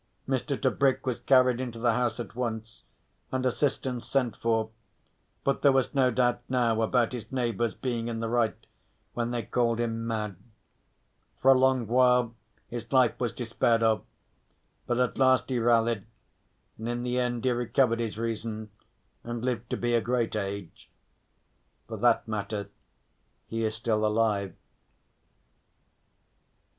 Mr. 0.27 0.59
Tebrick 0.59 1.05
was 1.05 1.19
carried 1.19 1.61
into 1.61 1.77
the 1.77 1.93
house 1.93 2.19
at 2.19 2.33
once 2.33 2.85
and 3.31 3.45
assistance 3.45 4.07
sent 4.07 4.35
for, 4.35 4.71
but 5.43 5.61
there 5.61 5.71
was 5.71 5.93
no 5.93 6.09
doubt 6.09 6.41
now 6.49 6.81
about 6.81 7.13
his 7.13 7.31
neighbours 7.31 7.75
being 7.75 8.07
in 8.07 8.19
the 8.19 8.27
right 8.27 8.65
when 9.13 9.29
they 9.29 9.43
called 9.43 9.79
him 9.79 10.07
mad. 10.07 10.37
For 11.39 11.51
a 11.51 11.59
long 11.59 11.85
while 11.85 12.33
his 12.67 12.91
life 12.91 13.13
was 13.19 13.31
despaired 13.31 13.83
of, 13.83 14.03
but 14.87 14.97
at 14.99 15.19
last 15.19 15.51
he 15.51 15.59
rallied, 15.59 16.07
and 16.79 16.89
in 16.89 17.03
the 17.03 17.19
end 17.19 17.45
he 17.45 17.51
recovered 17.51 17.99
his 17.99 18.17
reason 18.17 18.71
and 19.23 19.45
lived 19.45 19.69
to 19.69 19.77
be 19.77 19.93
a 19.93 20.01
great 20.01 20.35
age, 20.35 20.89
for 21.87 21.97
that 21.97 22.27
matter 22.27 22.71
he 23.45 23.63
is 23.63 23.75
still 23.75 24.03
alive. 24.03 24.55